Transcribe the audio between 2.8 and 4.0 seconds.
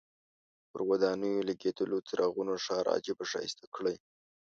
عجیبه ښایسته کړی.